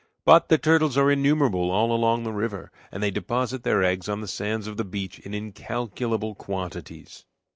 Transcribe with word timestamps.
But 0.25 0.49
the 0.49 0.57
turtles 0.57 0.97
are 0.97 1.11
innumerable 1.11 1.69
all 1.69 1.91
along 1.91 2.23
the 2.23 2.31
river, 2.33 2.71
and 2.91 3.03
they 3.03 3.11
deposit 3.11 3.61
their 3.61 3.83
eggs 3.83 4.09
on 4.09 4.19
the 4.19 4.27
sands 4.27 4.65
of 4.65 4.77
the 4.77 4.83
beach 4.83 5.19
in 5.19 5.35
incalculable 5.35 6.33
quantities. 6.33 7.23